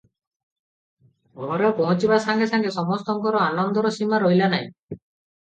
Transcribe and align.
ଘରେ 1.41 1.69
ପହଞ୍ଚିବା 1.81 2.17
ସାଙ୍ଗେ 2.23 2.47
ସାଙ୍ଗେ 2.53 2.73
ସମସ୍ତଙ୍କର 2.79 3.45
ଆନନ୍ଦର 3.51 3.95
ସୀମା 4.01 4.23
ରହିଲା 4.27 4.51
ନାହିଁ। 4.57 4.69